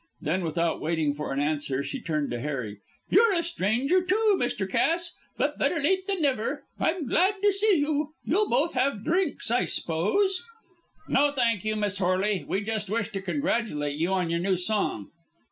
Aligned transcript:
Then, 0.19 0.43
without 0.43 0.81
waiting 0.81 1.13
for 1.13 1.31
an 1.31 1.39
answer, 1.39 1.83
she 1.83 2.01
turned 2.01 2.31
to 2.31 2.39
Harry: 2.39 2.79
"You're 3.11 3.33
a 3.33 3.43
stranger, 3.43 4.01
too, 4.01 4.33
Mr. 4.39 4.67
Cass, 4.67 5.13
but 5.37 5.59
better 5.59 5.79
late 5.79 6.07
than 6.07 6.23
never. 6.23 6.63
I 6.79 6.93
am 6.93 7.05
glad 7.07 7.35
to 7.43 7.51
see 7.53 7.73
you. 7.75 8.15
You'll 8.25 8.49
both 8.49 8.73
have 8.73 9.03
drinks, 9.05 9.51
I 9.51 9.65
s'pose?" 9.65 10.43
"No, 11.07 11.31
thank 11.31 11.63
you, 11.63 11.75
Miss 11.75 11.99
Horley. 11.99 12.43
We 12.47 12.61
just 12.61 12.89
wish 12.89 13.09
to 13.11 13.21
congratulate 13.21 13.97
you 13.99 14.09
on 14.11 14.31
your 14.31 14.39
new 14.39 14.57
song." 14.57 15.11